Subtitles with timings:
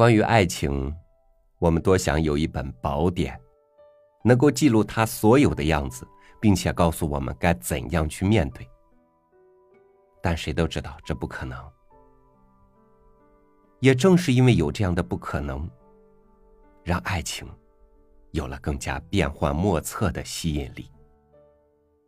[0.00, 0.90] 关于爱情，
[1.58, 3.38] 我们多想有一本宝典，
[4.24, 6.08] 能够记录它所有的样子，
[6.40, 8.66] 并且告诉我们该怎样去面对。
[10.22, 11.62] 但谁都知道这不可能。
[13.80, 15.68] 也正是因为有这样的不可能，
[16.82, 17.46] 让爱情
[18.30, 20.90] 有了更加变幻莫测的吸引力。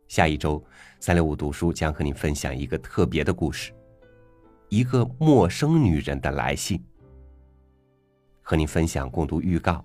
[0.07, 0.65] 下一周，
[0.99, 3.71] 三六五读书将和你分享一个特别的故事，
[4.69, 6.83] 一个陌生女人的来信。
[8.43, 9.83] 和你分享共读预告。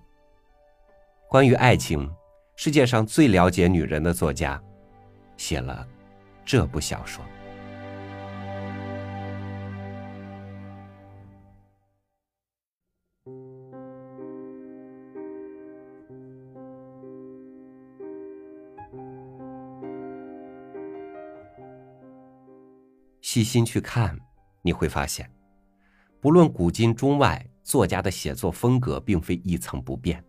[1.27, 2.07] 关于爱情，
[2.55, 4.61] 世界上最了解女人的作家，
[5.37, 5.87] 写了
[6.45, 7.23] 这部小说。
[23.21, 24.17] 细心去看，
[24.63, 25.29] 你会发现，
[26.19, 30.25] 不论古今中外，作家的写作风格并非一成不变。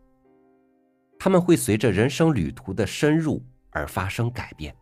[1.18, 4.76] 他们会随着人生旅途的深入而发生改变。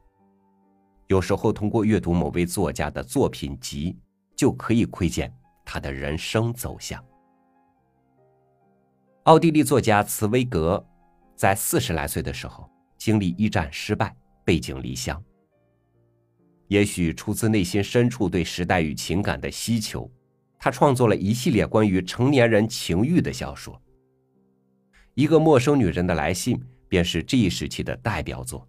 [1.07, 3.97] 有时候，通过阅读某位作家的作品集，
[4.35, 5.33] 就可以窥见
[5.65, 7.01] 他的人生走向。
[9.23, 10.85] 奥地利作家茨威格，
[11.37, 14.13] 在四十来岁的时候，经历一战失败，
[14.45, 15.23] 背井离乡。
[16.67, 20.11] 也许出自内心深处对时代与情感的需求，
[20.59, 23.81] 他创作了一系列关于成年人情欲的小说。
[25.15, 28.67] 一个陌生女人的来信便是这一时期的代表作。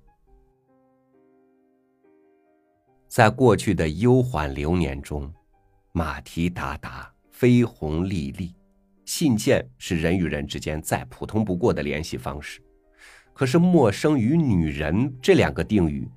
[3.08, 5.32] 在过去的悠缓流年中，
[5.92, 8.54] 马蹄达达，飞鸿历历，
[9.06, 12.62] 信件是人与人之间再普通不过的联系方式。
[13.34, 16.08] 可是“陌生”与“女人”这两个定语，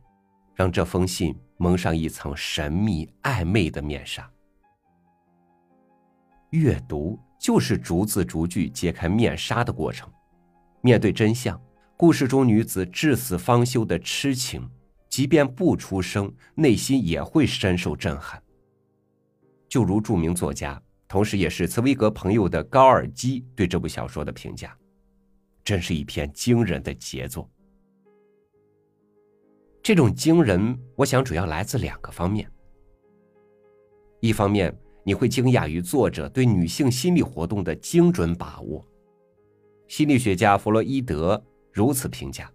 [0.55, 1.35] 让这封信。
[1.59, 4.29] 蒙上一层神秘暧昧的面纱。
[6.53, 10.11] 阅读就是逐字逐句揭开面纱的过程。
[10.83, 11.61] 面对真相，
[11.97, 14.69] 故事中女子至死方休的痴情，
[15.09, 18.43] 即便不出声，内心也会深受震撼。
[19.69, 24.77] 就如著名作家，同时也是茨威格朋友的高尔基对这部小说的评价
[25.65, 27.49] ：“真是一篇惊人的杰作。”
[29.83, 32.47] 这种惊人，我想主要来自两个方面。
[34.21, 38.87] 一方面，你会惊讶于作者对女性心理活动的精准把握。
[39.89, 41.43] 心理学家弗洛伊德
[41.73, 42.51] 如此评价：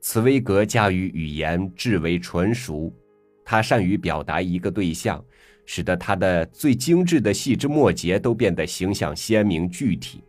[0.00, 2.92] 茨威格驾驭语言至为纯熟，
[3.44, 5.24] 他善于表达一个对象，
[5.64, 10.22] 使得他的最精致的细枝末节都变得形象鲜明具体。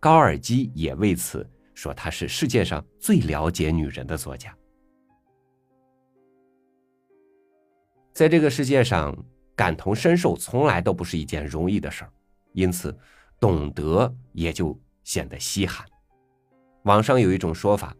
[0.00, 1.48] 高尔基也为此。
[1.76, 4.50] 说他是世界上最了解女人的作家。
[8.16, 9.14] 在这个世界上，
[9.54, 12.10] 感同身受从来都不是一件容易的事儿，
[12.54, 12.96] 因此，
[13.38, 15.86] 懂得也就显得稀罕。
[16.84, 17.94] 网上有一种说法，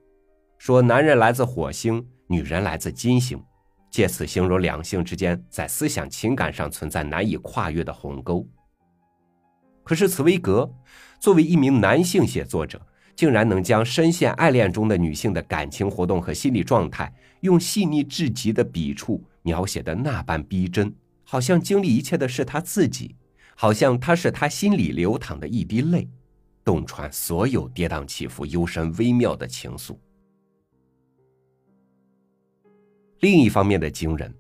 [0.57, 3.39] 说男人来自火星，女人来自金星，
[3.91, 8.49] 借此形容两性之间在思想情感上存在难以跨越的鸿沟。
[9.85, 10.73] 可是，茨威格
[11.21, 12.81] 作为一名男性写作者。
[13.15, 17.11] 竟然能将深陷爱恋中的女性的感情活动和心理状态，
[17.41, 20.93] 用细腻至极的笔触描写的那般逼真，
[21.23, 23.15] 好像经历一切的是他自己，
[23.55, 26.09] 好像他是他心里流淌的一滴泪，
[26.65, 29.97] 洞穿所有跌宕起伏、幽深微妙的情愫。
[33.21, 34.35] 另一方面的惊人，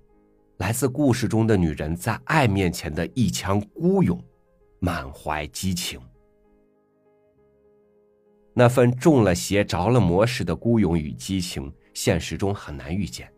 [0.56, 4.20] 来自故事中的女人在爱面前的一腔孤勇，
[4.80, 6.00] 满怀激情。
[8.52, 13.28] 那份中了邪、着了魔似的孤勇与激情，现实中很难遇见；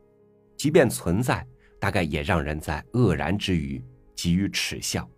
[0.57, 1.47] 即便存在，
[1.79, 3.83] 大概也让人在愕然之余
[4.15, 5.09] 给予耻笑。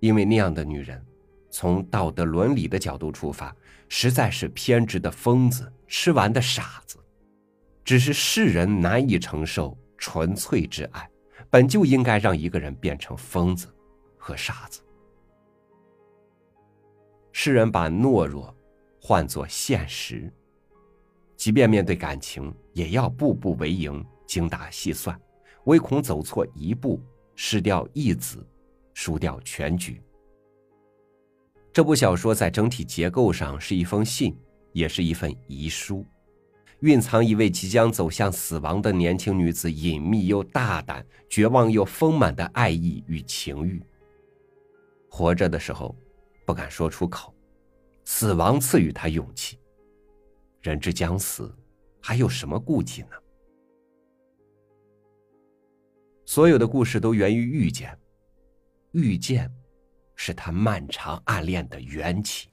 [0.00, 1.04] 因为那样的女人，
[1.50, 3.54] 从道德伦理的角度出发，
[3.88, 6.98] 实在是偏执的疯子、吃完的傻子。
[7.84, 11.08] 只是世人难以承受纯粹之爱，
[11.50, 13.66] 本就应该让一个人变成疯子
[14.16, 14.80] 和傻子。
[17.32, 18.54] 世人把懦弱。
[19.06, 20.32] 换作现实，
[21.36, 25.14] 即便面对感情，也要步步为营，精打细算，
[25.64, 27.00] 唯恐走错一步，
[27.34, 28.46] 失掉一子，
[28.92, 30.00] 输掉全局。
[31.72, 34.36] 这部小说在整体结构上是一封信，
[34.72, 36.06] 也是一份遗书，
[36.80, 43.82] 蕴藏一位即将走向死亡的年轻女子隐秘又大胆、绝望又丰满的爱意与情欲。
[45.08, 45.96] 活着的时候，
[46.46, 47.34] 不敢说出口。
[48.04, 49.58] 死亡赐予他勇气。
[50.60, 51.50] 人之将死，
[52.00, 53.08] 还有什么顾忌呢？
[56.34, 57.96] 所有的故事都源于遇见，
[58.90, 59.48] 遇见，
[60.16, 62.48] 是他漫长暗恋的缘起。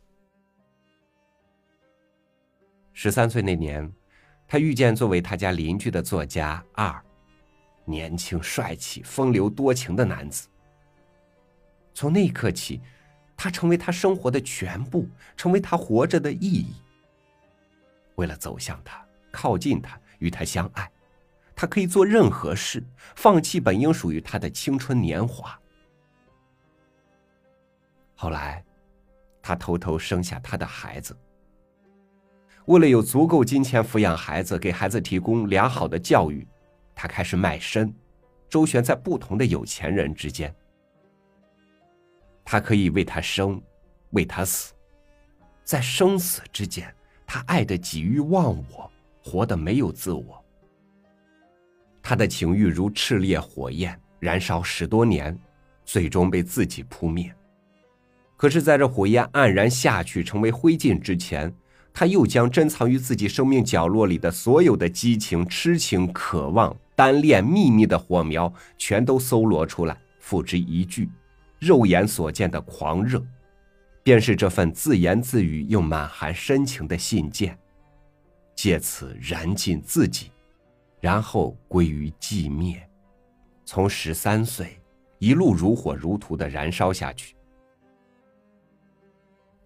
[2.94, 3.92] 十三岁那年，
[4.48, 7.04] 他遇见作为他家邻居的作家二，
[7.83, 10.48] 年轻帅气、风流多情的男子。
[11.95, 12.80] 从那一刻起，
[13.36, 16.75] 他成为他生活的全部，成为他活着的意义。
[18.13, 20.88] 为了走向他，靠近他，与他相爱，
[21.61, 22.83] 他可以做任何事，
[23.15, 25.55] 放弃本应属于他的青春年华。
[28.15, 28.65] 后来，
[29.43, 31.15] 他偷偷生下他的孩子。
[32.65, 36.47] 为了有足够金钱抚养孩子，给孩子提供良好的教育，
[36.95, 37.93] 他开始卖身，
[38.49, 40.51] 周旋在不同的有钱人之间。
[42.43, 43.61] 他可以为他生，
[44.13, 44.73] 为他死，
[45.63, 46.91] 在生死之间，
[47.27, 48.91] 他爱的几欲忘我，
[49.23, 50.40] 活得没有自我。
[52.11, 55.39] 他的情欲如炽烈火焰，燃烧十多年，
[55.85, 57.33] 最终被自己扑灭。
[58.35, 61.55] 可是，在这火焰黯然下去，成为灰烬之前，
[61.93, 71.09] 他又将珍藏于自己生命角落里的所有的激情、痴情、渴望、单恋、秘密的火苗，全都搜罗出来，付之一炬。
[71.59, 73.25] 肉眼所见的狂热，
[74.03, 77.57] 便是这份自言自语又满含深情的信件，
[78.53, 80.29] 借此燃尽自己，
[81.01, 82.88] 然后归于寂灭，
[83.65, 84.80] 从十三岁
[85.18, 87.36] 一路如火如荼的燃烧下去。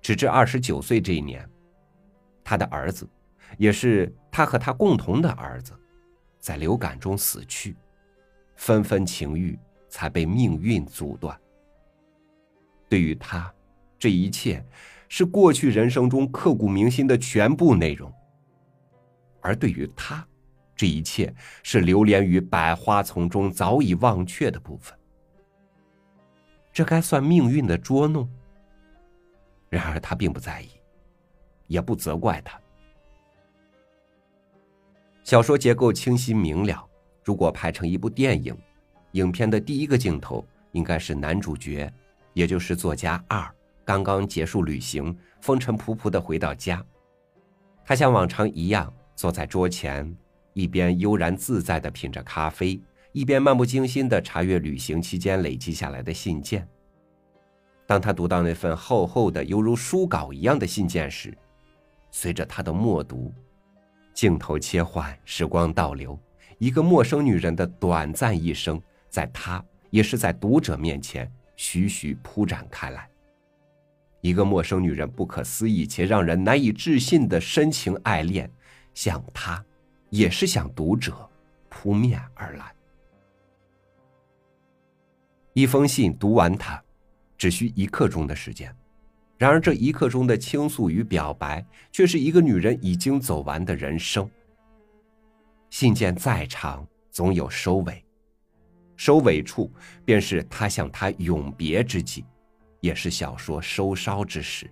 [0.02, 1.48] 直至二十九岁这一年，
[2.44, 3.08] 他的儿子，
[3.58, 5.74] 也是他和他共同的儿子，
[6.40, 7.76] 在流感中死去，
[8.56, 9.60] 纷纷情欲
[9.90, 11.38] 才被命运阻断。
[12.88, 13.54] 对于他，
[14.00, 14.64] 这一切
[15.10, 18.10] 是过去人生中刻骨铭心的全部内容；
[19.42, 20.26] 而对于他，
[20.76, 21.34] 这一切
[21.64, 24.98] 是流连于百花丛中早已忘却的部分。
[26.74, 28.30] 这该算命运的捉弄？
[29.70, 30.70] 然而他并不在意，
[31.68, 32.60] 也不责怪他。
[35.24, 36.86] 小说结构清晰明了，
[37.24, 38.56] 如果拍成一部电影，
[39.14, 41.92] 影片的第一个镜头应该是男主角，
[42.34, 43.50] 也就是作家二
[43.84, 46.86] 刚刚结束旅行，风尘仆仆的回到家。
[47.84, 50.16] 他像往常一样坐在桌前，
[50.56, 52.82] 一边悠然自在的品着咖啡，
[53.12, 56.66] 一边漫不经心的查阅旅行期间累积下来的信件。
[57.86, 61.38] 当他读到那份厚厚的、犹如书稿一样的信件时，
[62.10, 63.34] 随着他的默读，
[64.14, 66.18] 镜头切换，时光倒流，
[66.58, 73.10] 一个陌生女人的短暂一生，在他也是在读者面前徐徐铺展开来。
[74.22, 78.50] 一个陌生女人不可思议且让人难以置信的深情爱恋，
[78.94, 79.64] 向他，
[80.16, 81.30] 也是向读者
[81.70, 82.74] 扑面而来。
[85.54, 86.82] 一封信读完，它。
[87.38, 88.74] 只需一刻钟的时间，
[89.38, 94.28] 然而这一刻钟的倾诉与表白，却是一个女人已经走完的人生。
[95.70, 98.02] 信件再长，总有收尾，
[98.96, 99.70] 收尾处
[100.06, 102.24] 便是他向她永别之际，
[102.80, 104.72] 也是小说收梢之时。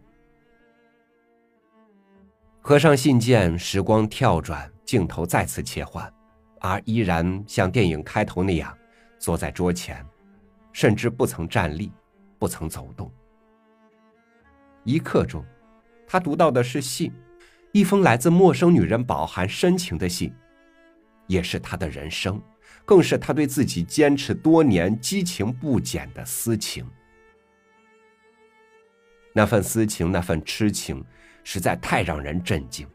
[2.61, 6.11] 合上信件，时光跳转，镜头再次切换，
[6.59, 8.77] 而依然像电影开头那样，
[9.19, 10.05] 坐在桌前，
[10.71, 11.91] 甚至不曾站立。
[12.39, 13.09] 不曾走动。
[14.83, 15.45] 一刻钟，
[16.05, 17.09] 他读到的是信，
[17.71, 20.35] 一封来自陌生女人、饱含深情的信，
[21.25, 22.41] 也是他的人生，
[22.83, 26.85] 更是他对自己坚持多年、激情不减的私情。
[29.31, 31.01] 那份私情，那份痴情，
[31.45, 32.85] 实在太让人震惊，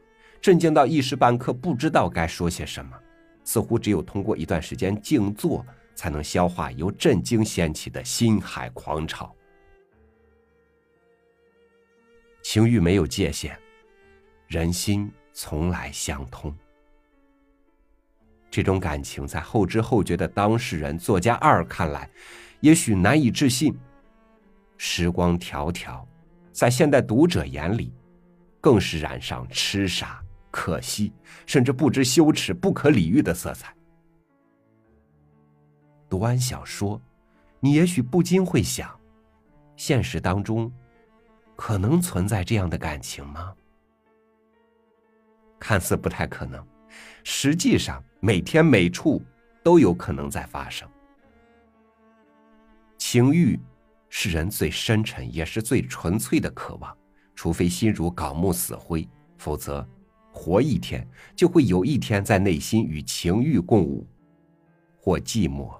[0.40, 2.96] 震惊到一时半刻不知道该说些什么，
[3.44, 5.64] 似乎只有通过一段时间静坐，
[5.94, 9.34] 才能消化由震惊掀起的心海狂潮。
[12.42, 13.58] 情欲没有界限，
[14.46, 16.54] 人心从来相通。
[18.50, 22.08] 这种感情在后知后觉的当事人作家二看来，
[22.60, 23.76] 也许难以置信。
[24.78, 26.02] 时光迢迢，
[26.52, 27.92] 在现代读者眼里，
[28.60, 30.24] 更是染上痴傻、
[30.60, 31.12] 可惜，
[31.46, 33.72] 甚至不知羞耻、不可理喻的色彩。
[36.08, 37.00] 读完小说，
[37.60, 38.90] 你也许不禁会想：
[39.76, 40.70] 现实当中。
[41.54, 43.54] 可能存在这样的感情吗？
[45.60, 46.66] 看似不太可能，
[47.22, 49.22] 实际上每天每处
[49.62, 50.88] 都有可能在发生。
[52.96, 53.58] 情欲
[54.08, 56.96] 是人最深沉也是最纯粹的渴望，
[57.36, 59.88] 除非心如槁木死灰，否则
[60.38, 61.04] 活一天
[61.34, 64.06] 就会有一天在内心与情欲共舞，
[65.00, 65.74] 或寂寞，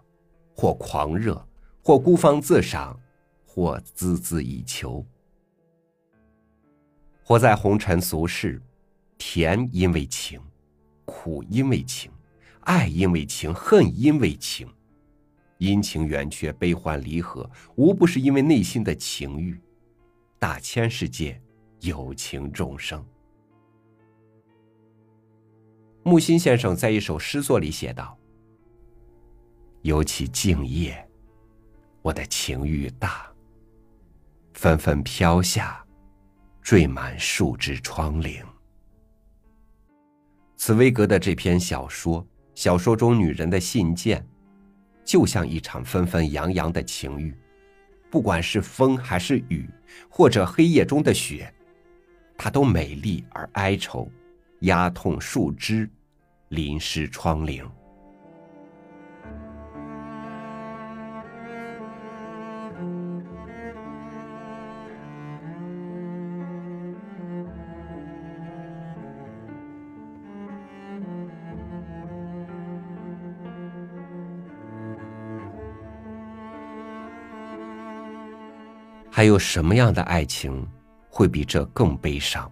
[0.53, 1.47] 或狂热，
[1.85, 2.99] 或孤芳自赏。
[3.50, 5.05] 或孜孜以求。
[7.25, 8.62] 活在红尘俗世，
[9.17, 10.41] 甜因为情，
[11.05, 12.09] 苦因为情，
[12.61, 14.69] 爱因为情，恨因为情，
[15.57, 19.59] 阴晴圆缺，悲欢离合，无不是因为内心的情欲。
[20.38, 21.41] 大千世界，
[21.81, 23.05] 有情众生。
[26.09, 28.17] 木心先生在一首诗作里写道
[29.83, 31.07] ：“尤其静夜，
[32.00, 33.31] 我的情欲大，
[34.55, 35.85] 纷纷飘下。”
[36.61, 38.43] 缀满树枝窗棂。
[40.59, 44.23] 茨威格的这篇小说，小说中女人的信件，
[45.03, 47.35] 就像一场纷纷扬扬的情欲，
[48.11, 49.67] 不管是风还是雨，
[50.11, 51.50] 或者黑夜中的雪，
[52.37, 54.07] 它都美丽而哀愁，
[54.61, 55.88] 压痛树枝，
[56.49, 57.69] 淋湿窗棂。
[79.11, 80.64] 还有什么样的爱情
[81.11, 82.49] 会比这更悲伤？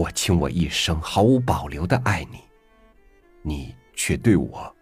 [0.00, 2.40] 我倾我一生毫无保留的爱你，
[3.42, 4.74] 你却对我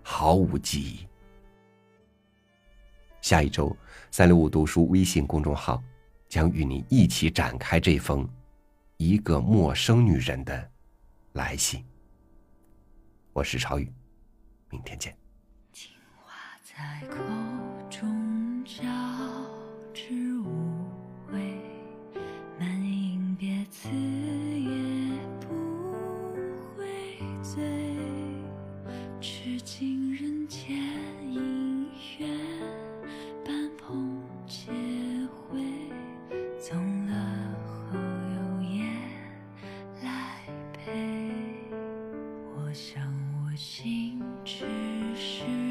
[0.00, 1.04] 毫无记忆。
[3.20, 3.76] 下一周，
[4.12, 5.82] 三六五读书微信公众号
[6.28, 8.28] 将与你一起展开这封
[8.96, 10.70] 一个陌生女人的
[11.32, 11.84] 来信。
[13.32, 13.92] 我是朝雨，
[14.70, 15.16] 明天见。
[15.72, 16.32] 情话
[16.62, 17.04] 在
[43.56, 44.64] 心只
[45.16, 45.63] 是